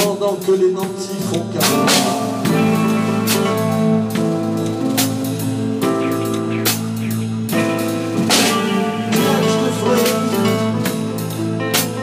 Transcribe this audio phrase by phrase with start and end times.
[0.00, 2.28] Pendant que les nantis font carrément
[9.34, 10.24] Cache tes flammes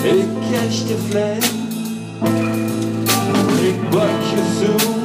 [0.06, 1.50] et cache tes flammes
[3.64, 4.26] et bac
[4.60, 4.96] sous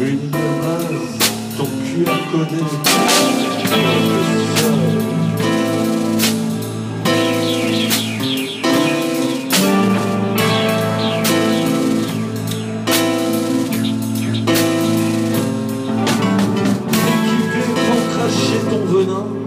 [0.00, 0.30] une
[0.62, 1.12] rase
[1.56, 2.62] ton QR codé.
[3.38, 4.41] Équipé
[19.04, 19.41] 누구나?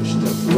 [0.09, 0.58] touched the floor.